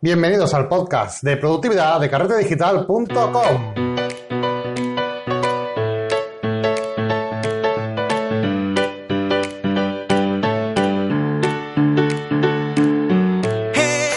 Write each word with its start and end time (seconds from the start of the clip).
Bienvenidos 0.00 0.54
al 0.54 0.68
podcast 0.68 1.24
de 1.24 1.36
productividad 1.36 1.98
de 1.98 2.08
carretedigital.com. 2.08 3.74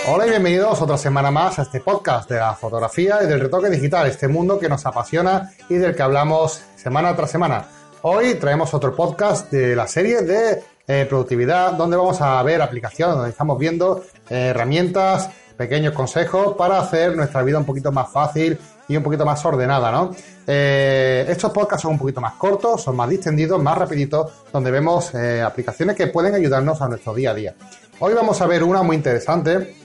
Hola 0.08 0.28
y 0.28 0.30
bienvenidos 0.30 0.80
otra 0.84 1.00
semana 1.00 1.32
más 1.32 1.58
a 1.58 1.64
este 1.64 1.80
podcast 1.80 2.30
de 2.30 2.38
la 2.38 2.54
fotografía 2.54 3.24
y 3.24 3.26
del 3.26 3.40
retoque 3.40 3.72
digital, 3.72 4.06
este 4.06 4.28
mundo 4.28 4.60
que 4.60 4.70
nos 4.70 4.86
apasiona 4.86 5.52
y 5.68 5.78
del 5.78 5.96
que 5.96 6.04
hablamos 6.04 6.62
semana 6.76 7.16
tras 7.16 7.32
semana. 7.32 7.66
Hoy 8.04 8.36
traemos 8.36 8.72
otro 8.76 8.96
podcast 8.96 9.52
de 9.52 9.76
la 9.76 9.88
serie 9.88 10.22
de 10.22 10.62
eh, 10.88 11.08
productividad, 11.10 11.74
donde 11.74 11.98
vamos 11.98 12.22
a 12.22 12.44
ver 12.44 12.62
aplicaciones, 12.62 13.16
donde 13.16 13.32
estamos 13.32 13.58
viendo 13.58 14.04
eh, 14.30 14.50
herramientas 14.50 15.32
pequeños 15.62 15.94
consejos 15.94 16.56
para 16.58 16.80
hacer 16.80 17.16
nuestra 17.16 17.44
vida 17.44 17.60
un 17.60 17.66
poquito 17.66 17.92
más 17.92 18.12
fácil 18.12 18.58
y 18.88 18.98
un 18.98 19.04
poquito 19.04 19.24
más 19.28 19.46
ordenada, 19.46 19.92
¿no? 19.92 20.10
Eh, 20.48 21.24
estos 21.30 21.52
podcasts 21.52 21.84
son 21.84 21.92
un 21.92 22.00
poquito 22.00 22.20
más 22.20 22.34
cortos, 22.34 22.82
son 22.82 22.96
más 22.96 23.08
distendidos, 23.08 23.62
más 23.62 23.78
rapiditos, 23.78 24.32
donde 24.52 24.72
vemos 24.72 25.14
eh, 25.14 25.40
aplicaciones 25.40 25.96
que 25.96 26.08
pueden 26.08 26.34
ayudarnos 26.34 26.82
a 26.82 26.88
nuestro 26.88 27.14
día 27.14 27.30
a 27.30 27.34
día. 27.36 27.56
Hoy 28.00 28.16
vamos 28.16 28.42
a 28.42 28.48
ver 28.48 28.64
una 28.64 28.82
muy 28.82 28.96
interesante. 28.96 29.76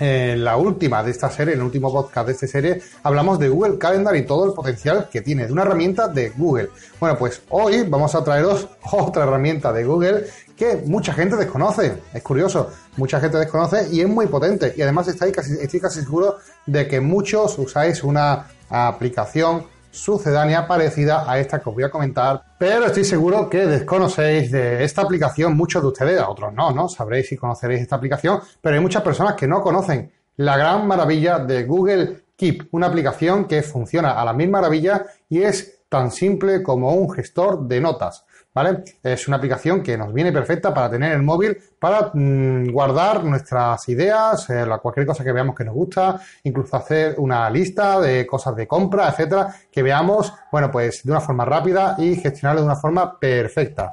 En 0.00 0.44
la 0.44 0.56
última 0.56 1.02
de 1.02 1.10
esta 1.10 1.28
serie, 1.28 1.54
en 1.54 1.60
el 1.60 1.66
último 1.66 1.92
podcast 1.92 2.26
de 2.28 2.32
esta 2.32 2.46
serie, 2.46 2.80
hablamos 3.02 3.36
de 3.40 3.48
Google 3.48 3.78
Calendar 3.78 4.14
y 4.14 4.24
todo 4.24 4.46
el 4.46 4.52
potencial 4.52 5.08
que 5.10 5.22
tiene 5.22 5.46
de 5.46 5.52
una 5.52 5.62
herramienta 5.62 6.06
de 6.06 6.30
Google. 6.30 6.70
Bueno, 7.00 7.18
pues 7.18 7.42
hoy 7.48 7.82
vamos 7.82 8.14
a 8.14 8.22
traeros 8.22 8.68
otra 8.92 9.24
herramienta 9.24 9.72
de 9.72 9.84
Google 9.84 10.26
que 10.56 10.82
mucha 10.86 11.12
gente 11.12 11.34
desconoce. 11.34 11.94
Es 12.14 12.22
curioso, 12.22 12.70
mucha 12.96 13.20
gente 13.20 13.38
desconoce 13.38 13.88
y 13.90 14.00
es 14.00 14.08
muy 14.08 14.26
potente. 14.26 14.72
Y 14.76 14.82
además 14.82 15.08
estoy 15.08 15.32
casi, 15.32 15.56
seguro 15.90 16.38
de 16.66 16.86
que 16.86 17.00
muchos 17.00 17.58
usáis 17.58 18.04
una 18.04 18.46
aplicación 18.68 19.66
sucedánea 19.98 20.66
parecida 20.66 21.30
a 21.30 21.38
esta 21.38 21.58
que 21.58 21.68
os 21.68 21.74
voy 21.74 21.84
a 21.84 21.90
comentar, 21.90 22.42
pero 22.58 22.86
estoy 22.86 23.04
seguro 23.04 23.48
que 23.50 23.66
desconocéis 23.66 24.50
de 24.50 24.84
esta 24.84 25.02
aplicación 25.02 25.56
muchos 25.56 25.82
de 25.82 25.88
ustedes, 25.88 26.22
otros 26.26 26.52
no, 26.54 26.70
¿no? 26.70 26.88
Sabréis 26.88 27.30
y 27.32 27.36
conoceréis 27.36 27.82
esta 27.82 27.96
aplicación, 27.96 28.40
pero 28.60 28.76
hay 28.76 28.80
muchas 28.80 29.02
personas 29.02 29.34
que 29.34 29.46
no 29.46 29.60
conocen 29.60 30.10
la 30.36 30.56
gran 30.56 30.86
maravilla 30.86 31.40
de 31.40 31.64
Google 31.64 32.24
Keep, 32.36 32.68
una 32.70 32.86
aplicación 32.86 33.46
que 33.46 33.62
funciona 33.62 34.12
a 34.12 34.24
la 34.24 34.32
misma 34.32 34.60
maravilla 34.60 35.04
y 35.28 35.42
es 35.42 35.77
tan 35.88 36.10
simple 36.10 36.62
como 36.62 36.92
un 36.94 37.10
gestor 37.10 37.66
de 37.66 37.80
notas. 37.80 38.24
¿vale? 38.54 38.82
Es 39.02 39.28
una 39.28 39.36
aplicación 39.36 39.82
que 39.82 39.96
nos 39.96 40.12
viene 40.12 40.32
perfecta 40.32 40.74
para 40.74 40.90
tener 40.90 41.12
el 41.12 41.22
móvil, 41.22 41.56
para 41.78 42.10
mm, 42.12 42.70
guardar 42.70 43.24
nuestras 43.24 43.88
ideas, 43.88 44.50
eh, 44.50 44.66
cualquier 44.82 45.06
cosa 45.06 45.22
que 45.22 45.32
veamos 45.32 45.54
que 45.54 45.64
nos 45.64 45.74
gusta, 45.74 46.20
incluso 46.42 46.76
hacer 46.76 47.14
una 47.18 47.48
lista 47.50 48.00
de 48.00 48.26
cosas 48.26 48.56
de 48.56 48.66
compra, 48.66 49.08
etcétera, 49.08 49.54
que 49.70 49.82
veamos, 49.82 50.32
bueno, 50.50 50.70
pues 50.70 51.02
de 51.04 51.10
una 51.12 51.20
forma 51.20 51.44
rápida 51.44 51.94
y 51.98 52.16
gestionarlo 52.16 52.62
de 52.62 52.66
una 52.66 52.76
forma 52.76 53.18
perfecta. 53.18 53.90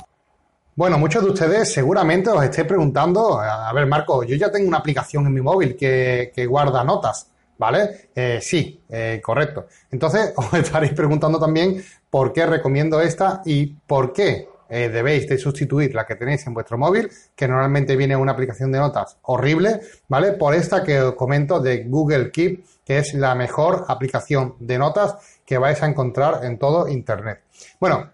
Bueno, 0.77 0.97
muchos 0.97 1.23
de 1.23 1.29
ustedes 1.29 1.71
seguramente 1.71 2.29
os 2.29 2.43
estéis 2.43 2.67
preguntando, 2.67 3.39
a 3.39 3.71
ver, 3.71 3.85
Marco, 3.85 4.23
yo 4.23 4.35
ya 4.35 4.51
tengo 4.51 4.67
una 4.67 4.79
aplicación 4.79 5.25
en 5.25 5.33
mi 5.33 5.39
móvil 5.39 5.73
que, 5.77 6.45
guarda 6.49 6.83
notas, 6.83 7.31
¿vale? 7.57 8.09
Eh, 8.15 8.39
sí, 8.41 8.81
eh, 8.89 9.21
correcto. 9.23 9.67
Entonces 9.91 10.33
os 10.37 10.53
estaréis 10.53 10.93
preguntando 10.93 11.39
también 11.39 11.83
por 12.09 12.33
qué 12.33 12.45
recomiendo 12.45 13.01
esta 13.01 13.41
y 13.45 13.67
por 13.67 14.13
qué 14.13 14.47
eh, 14.67 14.89
debéis 14.89 15.27
de 15.27 15.37
sustituir 15.37 15.93
la 15.93 16.05
que 16.05 16.15
tenéis 16.15 16.45
en 16.47 16.53
vuestro 16.53 16.77
móvil, 16.77 17.09
que 17.35 17.47
normalmente 17.47 17.95
viene 17.95 18.15
una 18.15 18.31
aplicación 18.31 18.71
de 18.71 18.79
notas 18.79 19.17
horrible, 19.23 19.81
¿vale? 20.07 20.33
Por 20.33 20.55
esta 20.55 20.83
que 20.83 20.99
os 21.01 21.15
comento 21.15 21.59
de 21.59 21.83
Google 21.83 22.31
Keep, 22.31 22.65
que 22.83 22.97
es 22.97 23.13
la 23.13 23.35
mejor 23.35 23.85
aplicación 23.87 24.55
de 24.59 24.77
notas 24.77 25.15
que 25.45 25.57
vais 25.57 25.81
a 25.83 25.87
encontrar 25.87 26.43
en 26.45 26.57
todo 26.57 26.87
Internet. 26.87 27.41
Bueno, 27.79 28.11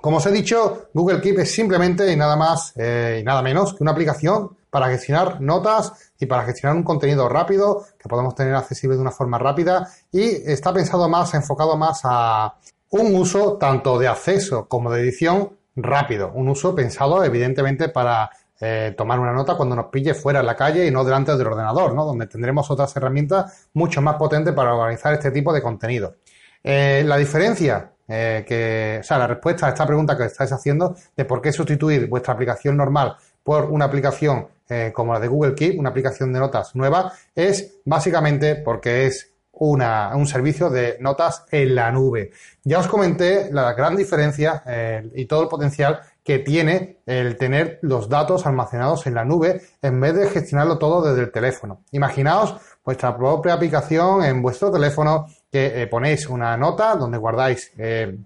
como 0.00 0.18
os 0.18 0.26
he 0.26 0.30
dicho, 0.30 0.90
Google 0.94 1.20
Keep 1.20 1.40
es 1.40 1.50
simplemente 1.50 2.12
y 2.12 2.16
nada 2.16 2.36
más 2.36 2.72
y 2.76 3.24
nada 3.24 3.42
menos 3.42 3.74
que 3.74 3.82
una 3.82 3.90
aplicación 3.90 4.56
para 4.70 4.88
gestionar 4.88 5.40
notas 5.40 5.92
y 6.18 6.26
para 6.26 6.44
gestionar 6.44 6.76
un 6.76 6.82
contenido 6.82 7.28
rápido 7.28 7.84
que 7.98 8.08
podemos 8.08 8.34
tener 8.34 8.54
accesible 8.54 8.96
de 8.96 9.02
una 9.02 9.10
forma 9.10 9.38
rápida 9.38 9.88
y 10.12 10.22
está 10.50 10.72
pensado 10.72 11.08
más, 11.08 11.34
enfocado 11.34 11.76
más 11.76 12.00
a 12.04 12.54
un 12.90 13.14
uso 13.14 13.54
tanto 13.54 13.98
de 13.98 14.08
acceso 14.08 14.66
como 14.66 14.90
de 14.90 15.02
edición 15.02 15.56
rápido, 15.76 16.32
un 16.34 16.48
uso 16.48 16.74
pensado 16.74 17.22
evidentemente 17.24 17.88
para 17.88 18.30
eh, 18.60 18.94
tomar 18.96 19.20
una 19.20 19.32
nota 19.32 19.56
cuando 19.56 19.76
nos 19.76 19.86
pille 19.86 20.14
fuera 20.14 20.40
en 20.40 20.46
la 20.46 20.56
calle 20.56 20.86
y 20.86 20.90
no 20.90 21.04
delante 21.04 21.36
del 21.36 21.46
ordenador, 21.46 21.94
¿no? 21.94 22.04
Donde 22.04 22.26
tendremos 22.26 22.68
otras 22.70 22.94
herramientas 22.96 23.68
mucho 23.74 24.02
más 24.02 24.16
potentes 24.16 24.52
para 24.52 24.74
organizar 24.74 25.14
este 25.14 25.30
tipo 25.30 25.52
de 25.52 25.62
contenido. 25.62 26.16
Eh, 26.64 27.04
la 27.06 27.16
diferencia 27.16 27.92
eh, 28.08 28.44
que, 28.46 28.98
o 29.00 29.04
sea, 29.04 29.18
la 29.18 29.26
respuesta 29.26 29.66
a 29.66 29.68
esta 29.68 29.86
pregunta 29.86 30.16
que 30.16 30.24
estáis 30.24 30.50
haciendo 30.50 30.96
de 31.16 31.24
por 31.24 31.40
qué 31.40 31.52
sustituir 31.52 32.08
vuestra 32.08 32.34
aplicación 32.34 32.76
normal 32.76 33.16
por 33.44 33.66
una 33.66 33.84
aplicación 33.84 34.48
como 34.92 35.14
la 35.14 35.20
de 35.20 35.28
Google 35.28 35.54
Keep, 35.54 35.78
una 35.78 35.90
aplicación 35.90 36.32
de 36.32 36.40
notas 36.40 36.74
nueva, 36.74 37.12
es 37.34 37.80
básicamente 37.84 38.56
porque 38.56 39.06
es 39.06 39.32
una, 39.58 40.14
un 40.14 40.26
servicio 40.26 40.70
de 40.70 40.96
notas 41.00 41.44
en 41.50 41.74
la 41.74 41.90
nube. 41.90 42.30
Ya 42.64 42.78
os 42.78 42.86
comenté 42.86 43.52
la 43.52 43.72
gran 43.72 43.96
diferencia 43.96 44.62
eh, 44.66 45.10
y 45.14 45.26
todo 45.26 45.42
el 45.42 45.48
potencial 45.48 46.00
que 46.22 46.38
tiene 46.40 46.98
el 47.06 47.36
tener 47.36 47.78
los 47.82 48.08
datos 48.08 48.46
almacenados 48.46 49.06
en 49.06 49.14
la 49.14 49.24
nube 49.24 49.62
en 49.82 50.00
vez 50.00 50.14
de 50.14 50.28
gestionarlo 50.28 50.78
todo 50.78 51.02
desde 51.02 51.22
el 51.22 51.32
teléfono. 51.32 51.82
Imaginaos 51.92 52.56
vuestra 52.84 53.16
propia 53.16 53.54
aplicación 53.54 54.22
en 54.24 54.42
vuestro 54.42 54.70
teléfono 54.70 55.26
que 55.50 55.82
eh, 55.82 55.86
ponéis 55.86 56.28
una 56.28 56.56
nota 56.56 56.94
donde 56.94 57.18
guardáis 57.18 57.72
eh, 57.78 58.18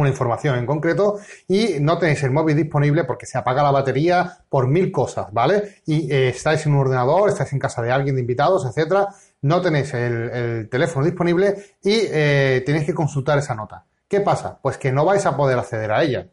una 0.00 0.10
información 0.10 0.58
en 0.58 0.66
concreto 0.66 1.18
y 1.48 1.76
no 1.80 1.98
tenéis 1.98 2.22
el 2.22 2.30
móvil 2.30 2.56
disponible 2.56 3.04
porque 3.04 3.26
se 3.26 3.38
apaga 3.38 3.62
la 3.62 3.70
batería 3.70 4.38
por 4.48 4.68
mil 4.68 4.92
cosas, 4.92 5.32
¿vale? 5.32 5.76
Y 5.86 6.12
estáis 6.12 6.64
en 6.66 6.72
un 6.72 6.80
ordenador, 6.80 7.28
estáis 7.28 7.52
en 7.52 7.58
casa 7.58 7.82
de 7.82 7.90
alguien 7.90 8.14
de 8.14 8.20
invitados, 8.20 8.66
etcétera, 8.66 9.08
no 9.42 9.60
tenéis 9.60 9.94
el, 9.94 10.68
teléfono 10.68 11.04
disponible 11.04 11.54
y 11.82 12.00
eh, 12.10 12.62
tenéis 12.66 12.84
que 12.84 12.94
consultar 12.94 13.38
esa 13.38 13.54
nota. 13.54 13.84
¿Qué 14.08 14.20
pasa? 14.20 14.58
Pues 14.60 14.78
que 14.78 14.92
no 14.92 15.04
vais 15.04 15.24
a 15.26 15.36
poder 15.36 15.58
acceder 15.58 15.90
a 15.92 16.02
ella. 16.02 16.28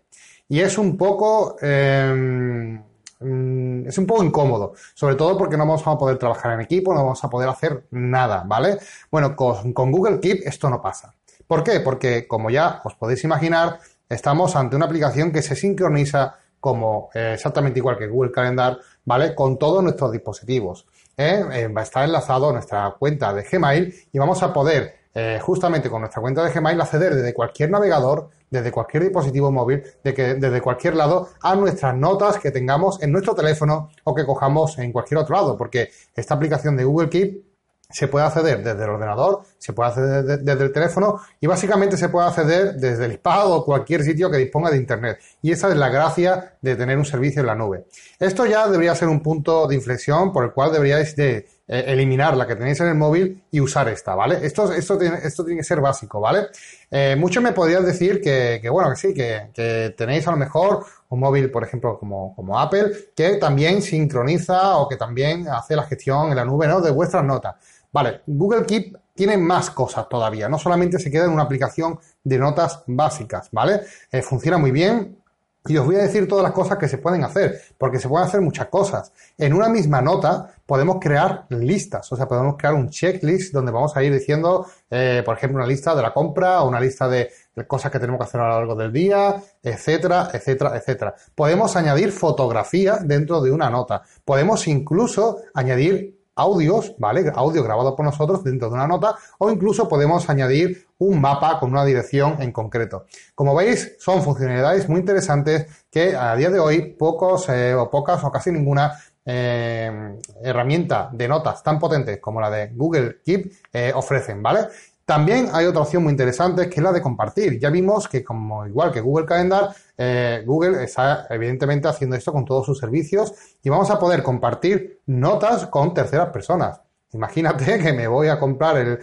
Y 0.50 0.60
es 0.60 0.78
un 0.78 0.98
poco... 0.98 1.56
Em, 1.62 2.82
mm, 3.20 3.88
es 3.88 3.98
un 3.98 4.06
poco 4.06 4.24
incómodo, 4.24 4.74
sobre 4.94 5.16
todo 5.16 5.38
porque 5.38 5.58
no 5.58 5.66
vamos 5.66 5.86
a 5.86 5.98
poder 5.98 6.18
trabajar 6.18 6.54
en 6.54 6.62
equipo, 6.62 6.94
no 6.94 7.04
vamos 7.04 7.24
a 7.24 7.30
poder 7.30 7.50
hacer 7.50 7.86
nada, 7.92 8.44
¿vale? 8.46 8.78
Bueno, 9.12 9.36
con, 9.36 9.74
Google 9.74 10.20
Keep 10.20 10.42
esto 10.46 10.70
no 10.70 10.82
pasa. 10.82 11.14
¿Por 11.54 11.64
qué? 11.64 11.82
Porque, 11.82 12.28
como 12.28 12.50
ya 12.50 12.82
os 12.84 12.96
podéis 12.96 13.24
imaginar, 13.26 13.78
estamos 14.10 14.56
ante 14.56 14.76
una 14.76 14.86
aplicación 14.86 15.32
que 15.32 15.44
se 15.44 15.56
sincroniza 15.56 16.36
como 16.60 17.12
eh, 17.14 17.34
exactamente 17.36 17.78
igual 17.78 17.96
que 17.96 18.08
Google 18.08 18.32
Calendar, 18.32 18.80
¿vale? 19.06 19.36
Con 19.36 19.60
todos 19.60 19.84
nuestros 19.84 20.12
dispositivos. 20.12 20.88
¿eh? 21.16 21.46
Eh, 21.54 21.68
va 21.68 21.82
a 21.82 21.84
estar 21.84 22.06
enlazado 22.06 22.50
a 22.50 22.54
nuestra 22.54 22.96
cuenta 22.98 23.32
de 23.36 23.44
Gmail 23.44 23.94
y 24.12 24.18
vamos 24.18 24.42
a 24.42 24.52
poder 24.52 25.04
justamente 25.42 25.92
con 25.92 26.02
nuestra 26.02 26.24
cuenta 26.24 26.44
de 26.44 26.52
Gmail 26.52 26.82
acceder 26.82 27.14
desde 27.14 27.36
cualquier 27.36 27.70
navegador, 27.70 28.32
desde 28.50 28.72
cualquier 28.72 29.04
dispositivo 29.04 29.52
móvil, 29.52 29.84
de 30.04 30.12
que, 30.12 30.34
desde 30.34 30.60
cualquier 30.60 30.96
lado 30.96 31.30
a 31.40 31.54
nuestras 31.54 31.96
notas 31.96 32.40
que 32.40 32.50
tengamos 32.50 33.00
en 33.04 33.12
nuestro 33.12 33.36
teléfono 33.36 33.92
o 34.06 34.16
que 34.16 34.26
cojamos 34.26 34.80
en 34.80 34.92
cualquier 34.92 35.20
otro 35.20 35.36
lado, 35.36 35.56
porque 35.56 35.92
esta 36.16 36.34
aplicación 36.34 36.76
de 36.76 36.84
Google 36.84 37.10
Keep 37.10 37.53
se 37.94 38.08
puede 38.08 38.26
acceder 38.26 38.64
desde 38.64 38.84
el 38.84 38.90
ordenador, 38.90 39.44
se 39.60 39.72
puede 39.72 39.90
acceder 39.90 40.24
desde, 40.42 40.64
el 40.64 40.74
teléfono 40.74 41.22
y 41.40 41.48
básicamente 41.48 41.96
se 41.96 42.10
puede 42.10 42.28
acceder 42.28 42.74
desde 42.76 43.06
el 43.06 43.14
iPad 43.14 43.52
o 43.52 43.64
cualquier 43.64 44.04
sitio 44.04 44.32
que 44.32 44.38
disponga 44.38 44.72
de 44.72 44.78
Internet. 44.78 45.20
Y 45.42 45.52
esa 45.52 45.70
es 45.70 45.76
la 45.78 45.90
gracia 45.90 46.56
de 46.60 46.76
tener 46.76 46.98
un 46.98 47.06
servicio 47.06 47.42
en 47.42 47.48
la 47.48 47.56
nube. 47.56 47.86
Esto 48.20 48.46
ya 48.48 48.68
debería 48.68 48.96
ser 48.96 49.10
un 49.10 49.22
punto 49.22 49.68
de 49.68 49.76
inflexión 49.76 50.34
por 50.34 50.44
el 50.44 50.52
cual 50.52 50.72
deberíais 50.72 51.16
de 51.16 51.48
eh, 51.66 51.86
eliminar 51.88 52.36
la 52.36 52.46
que 52.46 52.56
tenéis 52.56 52.80
en 52.82 52.88
el 52.88 52.96
móvil 52.96 53.44
y 53.52 53.62
usar 53.62 53.88
esta, 53.88 54.16
¿vale? 54.16 54.40
Esto, 54.46 54.74
esto, 54.74 54.98
tiene, 54.98 55.20
esto 55.24 55.46
tiene 55.46 55.62
que 55.62 55.64
ser 55.64 55.80
básico, 55.80 56.20
¿vale? 56.20 56.48
Eh, 56.92 57.16
muchos 57.18 57.42
me 57.42 57.54
podrían 57.54 57.86
decir 57.86 58.20
que, 58.22 58.60
bueno, 58.70 58.90
que 58.90 58.96
sí, 58.96 59.14
que, 59.14 59.50
que, 59.54 59.94
tenéis 59.98 60.28
a 60.28 60.32
lo 60.32 60.38
mejor 60.38 60.86
un 61.08 61.20
móvil, 61.22 61.50
por 61.52 61.64
ejemplo, 61.64 61.98
como, 61.98 62.36
como 62.36 62.60
Apple, 62.60 62.92
que 63.16 63.38
también 63.38 63.82
sincroniza 63.82 64.78
o 64.78 64.90
que 64.90 64.98
también 64.98 65.48
hace 65.48 65.76
la 65.76 65.84
gestión 65.84 66.32
en 66.32 66.36
la 66.36 66.44
nube, 66.44 66.68
¿no? 66.68 66.82
De 66.82 66.92
vuestras 66.92 67.24
notas. 67.24 67.56
Vale, 67.94 68.22
Google 68.28 68.66
Keep 68.66 68.98
tiene 69.14 69.38
más 69.38 69.70
cosas 69.70 70.10
todavía, 70.10 70.50
no 70.50 70.58
solamente 70.58 71.00
se 71.00 71.12
queda 71.12 71.26
en 71.26 71.32
una 71.32 71.44
aplicación 71.44 72.00
de 72.24 72.40
notas 72.40 72.84
básicas, 72.88 73.50
¿vale? 73.52 73.82
Eh, 74.12 74.24
funciona 74.24 74.58
muy 74.58 74.72
bien, 74.72 75.24
y 75.66 75.78
os 75.78 75.86
voy 75.86 75.96
a 75.96 76.00
decir 76.00 76.28
todas 76.28 76.44
las 76.44 76.52
cosas 76.52 76.78
que 76.78 76.90
se 76.90 76.98
pueden 76.98 77.24
hacer, 77.24 77.62
porque 77.78 77.98
se 77.98 78.10
pueden 78.10 78.28
hacer 78.28 78.42
muchas 78.42 78.68
cosas. 78.68 79.14
En 79.38 79.54
una 79.54 79.70
misma 79.70 80.02
nota 80.02 80.52
podemos 80.66 80.98
crear 81.00 81.46
listas, 81.50 82.12
o 82.12 82.18
sea, 82.18 82.28
podemos 82.28 82.58
crear 82.58 82.74
un 82.74 82.90
checklist 82.90 83.54
donde 83.54 83.72
vamos 83.72 83.96
a 83.96 84.04
ir 84.04 84.12
diciendo, 84.12 84.66
eh, 84.90 85.22
por 85.24 85.38
ejemplo, 85.38 85.60
una 85.60 85.68
lista 85.68 85.96
de 85.96 86.02
la 86.02 86.14
compra 86.14 86.64
o 86.64 86.68
una 86.68 86.82
lista 86.82 87.08
de, 87.08 87.30
de, 87.56 87.66
cosas 87.66 87.92
que 87.94 88.00
tenemos 88.00 88.20
que 88.20 88.26
hacer 88.26 88.42
a 88.42 88.50
lo 88.50 88.56
largo 88.56 88.76
del 88.76 88.92
día, 88.92 89.42
etcétera, 89.62 90.32
etcétera, 90.34 90.76
etcétera. 90.76 91.16
Podemos 91.34 91.76
añadir 91.78 92.12
fotografía 92.12 92.98
dentro 92.98 93.40
de 93.40 93.52
una 93.52 93.70
nota. 93.70 94.02
Podemos 94.26 94.68
incluso 94.68 95.38
añadir 95.54 96.23
audios, 96.36 96.96
¿vale? 96.98 97.32
Audio 97.36 97.64
grabado 97.64 97.96
por 97.96 98.06
nosotros 98.06 98.44
dentro 98.44 98.70
de 98.70 98.76
una 98.76 98.88
nota 98.88 99.16
o 99.38 99.52
incluso 99.52 99.88
podemos 99.88 100.30
añadir 100.30 100.88
un 100.98 101.22
mapa 101.22 101.60
con 101.60 101.72
una 101.72 101.86
dirección 101.86 102.42
en 102.42 102.52
concreto. 102.52 103.06
Como 103.36 103.56
veis, 103.56 103.96
son 104.00 104.22
funcionalidades 104.22 104.90
muy 104.90 105.00
interesantes 105.00 105.86
que 105.92 106.16
a 106.16 106.36
día 106.36 106.50
de 106.50 106.60
hoy 106.60 106.94
pocos 106.94 107.50
eh, 107.50 107.74
o 107.76 107.90
pocas 107.90 108.24
o 108.24 108.32
casi 108.32 108.52
ninguna 108.52 109.00
eh, 109.26 110.18
herramienta 110.42 111.10
de 111.14 111.28
notas 111.28 111.64
tan 111.64 111.80
potentes 111.80 112.20
como 112.20 112.42
la 112.42 112.50
de 112.50 112.72
Google 112.74 113.22
Keep 113.24 113.52
eh, 113.72 113.92
ofrecen, 113.96 114.44
¿vale? 114.44 114.68
También 115.06 115.50
hay 115.52 115.66
otra 115.66 115.82
opción 115.82 116.04
muy 116.04 116.12
interesante 116.12 116.70
que 116.70 116.76
es 116.80 116.84
la 116.84 116.94
de 116.94 117.02
compartir. 117.02 117.60
Ya 117.60 117.70
vimos 117.70 118.08
que 118.08 118.24
como 118.24 118.66
igual 118.66 118.92
que 118.92 119.02
Google 119.02 119.26
Calendar, 119.26 119.76
eh, 119.98 120.44
Google 120.46 120.82
está 120.84 121.28
evidentemente 121.30 121.90
haciendo 121.90 122.16
esto 122.16 122.32
con 122.32 122.46
todos 122.46 122.66
sus 122.66 122.80
servicios 122.80 123.34
y 123.62 123.70
vamos 123.70 123.92
a 123.92 124.00
poder 124.00 124.24
compartir 124.24 125.02
notas 125.08 125.68
con 125.68 125.94
terceras 125.94 126.30
personas. 126.30 126.80
Imagínate 127.12 127.80
que 127.84 127.92
me 127.92 128.08
voy 128.08 128.30
a 128.30 128.40
comprar 128.40 128.78
el, 128.78 129.00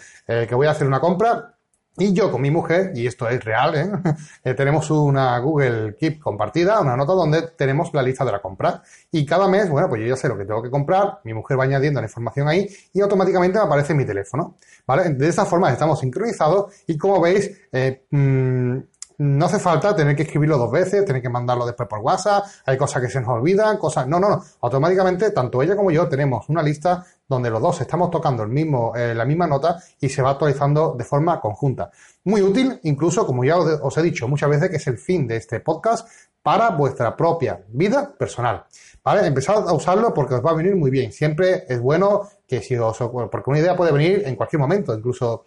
que 0.47 0.55
voy 0.55 0.67
a 0.67 0.71
hacer 0.71 0.87
una 0.87 1.01
compra 1.01 1.55
y 1.97 2.13
yo 2.13 2.31
con 2.31 2.41
mi 2.41 2.51
mujer, 2.51 2.93
y 2.95 3.07
esto 3.07 3.29
es 3.29 3.45
real, 3.45 3.75
¿eh? 3.75 3.91
Eh, 4.45 4.55
tenemos 4.55 4.91
una 4.91 5.39
Google 5.39 5.97
Keep 5.99 6.21
compartida, 6.21 6.81
una 6.81 6.97
nota 6.97 7.13
donde 7.13 7.43
tenemos 7.57 7.93
la 7.93 8.03
lista 8.03 8.25
de 8.25 8.33
la 8.33 8.41
compra. 8.41 8.83
Y 9.11 9.27
cada 9.27 9.49
mes, 9.49 9.69
bueno, 9.69 9.89
pues 9.89 10.01
yo 10.01 10.09
ya 10.09 10.17
sé 10.17 10.29
lo 10.29 10.39
que 10.39 10.45
tengo 10.45 10.63
que 10.63 10.71
comprar, 10.71 11.21
mi 11.25 11.35
mujer 11.35 11.59
va 11.59 11.65
añadiendo 11.65 12.01
la 12.01 12.07
información 12.07 12.49
ahí 12.49 12.69
y 12.93 13.01
automáticamente 13.01 13.59
me 13.59 13.65
aparece 13.65 13.93
mi 13.93 14.07
teléfono. 14.07 14.57
¿Vale? 14.87 15.11
De 15.11 15.29
esta 15.29 15.45
forma 15.45 15.71
estamos 15.71 16.01
sincronizados 16.01 16.73
y 16.87 16.97
como 16.97 17.21
veis, 17.21 17.51
eh, 17.73 18.05
mm, 18.11 18.79
no 19.21 19.45
hace 19.45 19.59
falta 19.59 19.95
tener 19.95 20.17
que 20.17 20.23
escribirlo 20.23 20.57
dos 20.57 20.71
veces, 20.71 21.05
tener 21.05 21.21
que 21.21 21.29
mandarlo 21.29 21.67
después 21.67 21.87
por 21.87 21.99
WhatsApp, 21.99 22.43
hay 22.65 22.79
cosas 22.79 23.03
que 23.03 23.09
se 23.11 23.21
nos 23.21 23.29
olvidan, 23.29 23.77
cosas... 23.77 24.07
No, 24.07 24.19
no, 24.19 24.31
no. 24.31 24.43
Automáticamente, 24.63 25.31
tanto 25.31 25.61
ella 25.61 25.77
como 25.77 25.91
yo 25.91 26.09
tenemos 26.09 26.49
una 26.49 26.63
lista 26.63 27.05
donde 27.29 27.51
los 27.51 27.61
dos 27.61 27.83
estamos 27.83 28.11
tocando 28.11 28.43
el 28.43 28.49
mismo, 28.49 28.97
eh, 28.97 29.15
la 29.15 29.27
misma 29.27 29.47
nota 29.47 29.77
y 30.01 30.09
se 30.09 30.23
va 30.23 30.31
actualizando 30.31 30.95
de 30.97 31.05
forma 31.05 31.39
conjunta. 31.39 31.91
Muy 32.25 32.41
útil, 32.41 32.81
incluso, 32.85 33.27
como 33.27 33.45
ya 33.45 33.59
os 33.59 33.99
he 33.99 34.03
dicho 34.03 34.27
muchas 34.27 34.49
veces, 34.49 34.71
que 34.71 34.77
es 34.77 34.87
el 34.87 34.97
fin 34.97 35.27
de 35.27 35.37
este 35.37 35.61
podcast 35.61 36.09
para 36.43 36.71
vuestra 36.71 37.15
propia 37.15 37.61
vida 37.69 38.15
personal. 38.17 38.65
¿Vale? 39.05 39.27
Empezad 39.27 39.69
a 39.69 39.73
usarlo 39.75 40.15
porque 40.15 40.35
os 40.35 40.45
va 40.45 40.53
a 40.53 40.55
venir 40.55 40.77
muy 40.77 40.91
bien. 40.91 41.13
Siempre 41.13 41.65
es 41.69 41.79
bueno 41.79 42.27
que 42.47 42.63
si 42.63 42.75
os... 42.77 42.97
porque 42.99 43.51
una 43.51 43.59
idea 43.59 43.77
puede 43.77 43.93
venir 43.93 44.23
en 44.25 44.35
cualquier 44.37 44.61
momento, 44.61 44.95
incluso 44.95 45.45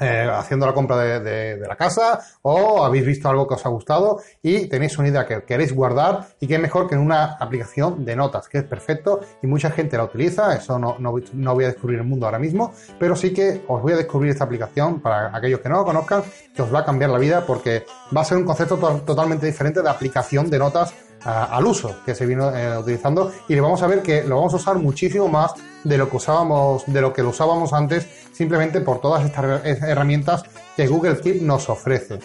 eh, 0.00 0.26
haciendo 0.32 0.66
la 0.66 0.72
compra 0.72 1.20
de, 1.20 1.58
la 1.58 1.76
casa 1.76 2.20
o 2.42 2.84
habéis 2.84 3.04
visto 3.04 3.28
algo 3.28 3.46
que 3.46 3.54
os 3.54 3.66
ha 3.66 3.68
gustado 3.68 4.20
y 4.42 4.66
tenéis 4.66 4.96
una 4.98 5.08
idea 5.08 5.26
que 5.26 5.42
queréis 5.42 5.74
guardar 5.74 6.28
y 6.40 6.46
que 6.46 6.54
es 6.54 6.60
mejor 6.60 6.88
que 6.88 6.94
en 6.94 7.02
una 7.02 7.34
aplicación 7.34 8.04
de 8.04 8.16
notas, 8.16 8.48
que 8.48 8.58
es 8.58 8.64
perfecto 8.64 9.20
y 9.42 9.46
mucha 9.46 9.70
gente 9.70 9.96
la 9.96 10.04
utiliza, 10.04 10.54
eso 10.54 10.78
no, 10.78 10.96
no, 10.98 11.12
voy 11.54 11.64
a 11.64 11.68
descubrir 11.68 11.98
el 11.98 12.06
mundo 12.06 12.26
ahora 12.26 12.38
mismo, 12.38 12.72
pero 12.98 13.14
sí 13.14 13.34
que 13.34 13.62
os 13.68 13.82
voy 13.82 13.92
a 13.92 13.96
descubrir 13.96 14.30
esta 14.30 14.44
aplicación 14.44 15.00
para 15.00 15.36
aquellos 15.36 15.60
que 15.60 15.68
no 15.68 15.78
lo 15.78 15.84
conozcan, 15.84 16.22
que 16.54 16.62
os 16.62 16.72
va 16.72 16.80
a 16.80 16.84
cambiar 16.84 17.10
la 17.10 17.18
vida 17.18 17.44
porque 17.44 17.84
va 18.16 18.22
a 18.22 18.24
ser 18.24 18.38
un 18.38 18.44
concepto 18.44 18.78
totalmente 19.04 19.44
diferente 19.46 19.82
de 19.82 19.90
aplicación 19.90 20.48
de 20.48 20.58
notas 20.58 20.94
al 21.24 21.66
uso 21.66 21.96
que 22.04 22.14
se 22.14 22.26
vino 22.26 22.54
eh, 22.56 22.78
utilizando 22.78 23.32
y 23.48 23.54
le 23.54 23.60
vamos 23.60 23.82
a 23.82 23.86
ver 23.86 24.02
que 24.02 24.22
lo 24.24 24.36
vamos 24.36 24.54
a 24.54 24.56
usar 24.56 24.76
muchísimo 24.76 25.28
más 25.28 25.52
de 25.84 25.98
lo 25.98 26.08
que 26.08 26.16
usábamos, 26.16 26.84
de 26.86 27.00
lo 27.00 27.12
que 27.12 27.22
lo 27.22 27.30
usábamos 27.30 27.72
antes, 27.72 28.06
simplemente 28.32 28.80
por 28.80 29.00
todas 29.00 29.24
estas 29.24 29.64
herramientas 29.64 30.44
que 30.76 30.86
Google 30.86 31.18
Keep 31.18 31.42
nos 31.42 31.68
ofrece. 31.68 32.20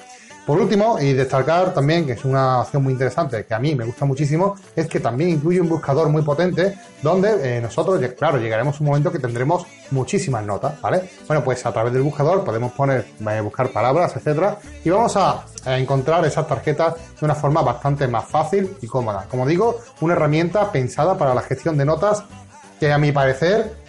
Por 0.45 0.59
último, 0.61 0.99
y 0.99 1.13
destacar 1.13 1.73
también, 1.73 2.05
que 2.05 2.11
es 2.11 2.23
una 2.23 2.61
opción 2.61 2.83
muy 2.83 2.93
interesante, 2.93 3.45
que 3.45 3.53
a 3.55 3.59
mí 3.59 3.73
me 3.73 3.83
gusta 3.83 4.05
muchísimo, 4.05 4.55
es 4.75 4.87
que 4.87 4.99
también 4.99 5.31
incluye 5.31 5.59
un 5.59 5.67
buscador 5.67 6.07
muy 6.09 6.21
potente 6.21 6.77
donde 7.01 7.57
eh, 7.57 7.61
nosotros, 7.61 7.99
claro, 8.15 8.37
llegaremos 8.37 8.75
a 8.75 8.79
un 8.81 8.85
momento 8.85 9.11
que 9.11 9.17
tendremos 9.17 9.65
muchísimas 9.89 10.45
notas, 10.45 10.79
¿vale? 10.81 11.09
Bueno, 11.27 11.43
pues 11.43 11.65
a 11.65 11.73
través 11.73 11.93
del 11.93 12.03
buscador 12.03 12.43
podemos 12.43 12.73
poner, 12.73 13.07
eh, 13.27 13.41
buscar 13.41 13.69
palabras, 13.69 14.15
etcétera, 14.15 14.59
y 14.83 14.89
vamos 14.91 15.17
a, 15.17 15.45
a 15.65 15.79
encontrar 15.79 16.23
esas 16.25 16.47
tarjetas 16.47 16.93
de 17.19 17.25
una 17.25 17.33
forma 17.33 17.63
bastante 17.63 18.07
más 18.07 18.25
fácil 18.25 18.77
y 18.83 18.87
cómoda. 18.87 19.25
Como 19.29 19.47
digo, 19.47 19.79
una 20.01 20.13
herramienta 20.13 20.71
pensada 20.71 21.17
para 21.17 21.33
la 21.33 21.41
gestión 21.41 21.75
de 21.75 21.85
notas 21.85 22.23
que 22.79 22.91
a 22.91 22.99
mi 22.99 23.11
parecer 23.11 23.84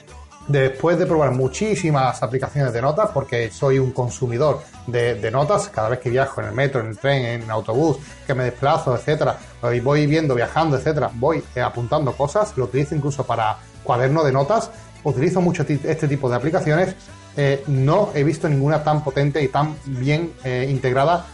después 0.48 0.98
de 0.98 1.06
probar 1.06 1.32
muchísimas 1.32 2.22
aplicaciones 2.22 2.72
de 2.72 2.82
notas, 2.82 3.10
porque 3.12 3.50
soy 3.50 3.78
un 3.78 3.92
consumidor 3.92 4.60
de, 4.86 5.30
notas, 5.30 5.68
cada 5.68 5.88
vez 5.88 5.98
que 5.98 6.10
viajo 6.10 6.40
en 6.40 6.48
el 6.48 6.52
metro, 6.54 6.80
en 6.80 6.88
el 6.88 6.98
tren, 6.98 7.24
en 7.24 7.42
el 7.42 7.50
autobús, 7.50 7.98
que 8.26 8.34
me 8.34 8.44
desplazo, 8.44 8.94
etcétera, 8.94 9.38
y 9.74 9.80
voy 9.80 10.06
viendo, 10.06 10.34
viajando, 10.34 10.76
etcétera, 10.76 11.10
voy 11.14 11.42
eh, 11.54 11.60
apuntando 11.60 12.12
cosas, 12.12 12.56
lo 12.56 12.64
utilizo 12.64 12.94
incluso 12.94 13.24
para 13.24 13.58
cuaderno 13.82 14.22
de 14.22 14.32
notas, 14.32 14.70
utilizo 15.02 15.40
mucho 15.40 15.64
este 15.68 16.08
tipo 16.08 16.28
de 16.28 16.36
aplicaciones, 16.36 16.94
eh, 17.36 17.64
no 17.66 18.10
he 18.14 18.24
visto 18.24 18.48
ninguna 18.48 18.82
tan 18.82 19.02
potente 19.02 19.42
y 19.42 19.48
tan 19.48 19.76
bien 19.84 20.32
eh, 20.44 20.66
integrada 20.68 21.26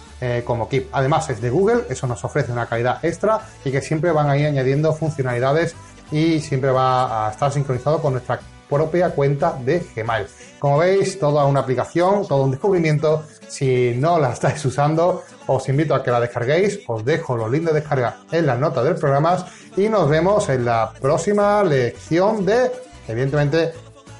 como 0.45 0.69
Keep. 0.69 0.91
Además 0.93 1.29
es 1.31 1.41
de 1.41 1.51
Google, 1.51 1.83
eso 1.91 2.07
nos 2.07 2.23
ofrece 2.25 2.53
una 2.53 2.67
calidad 2.67 3.05
extra 3.05 3.41
y 3.65 3.73
que 3.73 3.81
siempre 3.81 4.13
van 4.13 4.31
ahí 4.31 4.45
añadiendo 4.45 4.93
funcionalidades 4.95 5.75
y 6.13 6.39
siempre 6.39 6.71
va 6.71 7.27
a 7.27 7.33
estar 7.33 7.51
sincronizado 7.51 8.01
con 8.01 8.13
nuestra 8.13 8.39
propia 8.73 9.11
cuenta 9.11 9.59
de 9.63 9.87
Gmail. 9.95 10.27
Como 10.59 10.79
veis, 10.79 11.19
toda 11.19 11.45
una 11.45 11.61
aplicación, 11.61 12.27
todo 12.27 12.45
un 12.45 12.53
descubrimiento. 12.53 13.25
Si 13.49 13.95
no 13.97 14.19
la 14.19 14.33
estáis 14.33 14.65
usando, 14.65 15.23
os 15.47 15.69
invito 15.69 15.95
a 15.95 16.03
que 16.03 16.11
la 16.11 16.21
descarguéis. 16.21 16.81
Os 16.87 17.05
dejo 17.05 17.37
los 17.37 17.51
links 17.51 17.67
de 17.67 17.81
descarga 17.81 18.17
en 18.31 18.47
las 18.47 18.59
notas 18.59 18.85
del 18.85 18.95
programa 18.95 19.45
y 19.77 19.89
nos 19.89 20.09
vemos 20.09 20.49
en 20.49 20.65
la 20.65 20.93
próxima 21.01 21.63
lección 21.65 22.47
de, 22.47 22.71
evidentemente, 23.09 23.73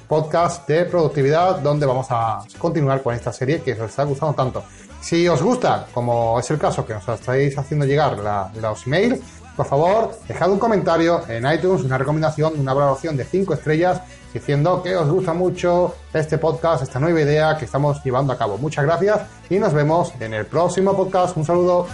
podcast 0.07 0.67
de 0.67 0.85
productividad, 0.85 1.59
donde 1.59 1.85
vamos 1.85 2.07
a 2.09 2.43
continuar 2.57 3.01
con 3.01 3.15
esta 3.15 3.31
serie 3.31 3.61
que 3.61 3.73
os 3.73 3.89
está 3.89 4.03
gustando 4.03 4.33
tanto. 4.35 4.63
Si 5.01 5.27
os 5.27 5.41
gusta, 5.41 5.87
como 5.93 6.39
es 6.39 6.49
el 6.51 6.57
caso 6.57 6.85
que 6.85 6.93
nos 6.93 7.07
estáis 7.07 7.57
haciendo 7.57 7.85
llegar 7.85 8.17
la, 8.19 8.51
los 8.61 8.85
emails, 8.87 9.19
por 9.55 9.65
favor, 9.67 10.17
dejad 10.27 10.49
un 10.49 10.57
comentario 10.57 11.21
en 11.27 11.45
iTunes, 11.51 11.83
una 11.83 11.97
recomendación, 11.97 12.59
una 12.59 12.73
valoración 12.73 13.15
de 13.15 13.23
5 13.23 13.53
estrellas, 13.53 14.01
diciendo 14.33 14.81
que 14.81 14.95
os 14.95 15.07
gusta 15.07 15.33
mucho 15.33 15.93
este 16.11 16.39
podcast, 16.39 16.81
esta 16.83 16.99
nueva 16.99 17.21
idea 17.21 17.55
que 17.57 17.65
estamos 17.65 18.03
llevando 18.03 18.33
a 18.33 18.37
cabo. 18.37 18.57
Muchas 18.57 18.83
gracias 18.83 19.21
y 19.49 19.59
nos 19.59 19.73
vemos 19.73 20.11
en 20.19 20.33
el 20.33 20.47
próximo 20.47 20.95
podcast. 20.95 21.37
Un 21.37 21.45
saludo. 21.45 21.87